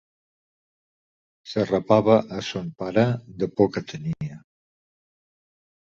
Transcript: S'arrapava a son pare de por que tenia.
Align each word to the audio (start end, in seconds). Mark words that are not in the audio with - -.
S'arrapava 1.51 2.17
a 2.39 2.41
son 2.49 2.73
pare 2.81 3.07
de 3.43 3.53
por 3.59 3.73
que 3.77 3.85
tenia. 3.93 4.43